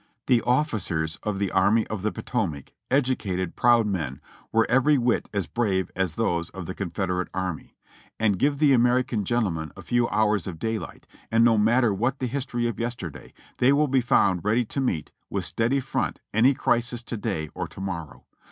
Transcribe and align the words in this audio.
The 0.25 0.41
officers 0.41 1.17
of 1.21 1.37
the 1.37 1.51
Army 1.51 1.85
of 1.85 2.01
the 2.01 2.11
Potomac, 2.11 2.73
edu 2.89 3.15
cated, 3.15 3.55
proud 3.55 3.85
men, 3.85 4.19
were 4.51 4.65
every 4.67 4.97
whit 4.97 5.29
as 5.31 5.45
brave 5.45 5.91
as 5.95 6.15
those 6.15 6.49
of 6.49 6.65
the 6.65 6.73
Con 6.73 6.89
federate 6.89 7.27
Army; 7.35 7.75
and 8.19 8.39
give 8.39 8.57
the 8.57 8.73
American 8.73 9.23
gentleman 9.23 9.71
a 9.77 9.83
few 9.83 10.09
hours 10.09 10.47
of 10.47 10.57
daylight, 10.57 11.05
and 11.29 11.45
no 11.45 11.55
matter 11.55 11.93
what 11.93 12.17
the 12.17 12.25
history 12.25 12.65
of 12.65 12.79
yesterday, 12.79 13.31
they 13.59 13.71
will 13.71 13.87
be 13.87 14.01
found 14.01 14.43
ready 14.43 14.65
to 14.65 14.81
meet, 14.81 15.11
with 15.29 15.45
steady 15.45 15.79
front, 15.79 16.19
any 16.33 16.55
crisis 16.55 17.03
to 17.03 17.15
day 17.15 17.51
or 17.53 17.67
to 17.67 17.79
morrow. 17.79 18.25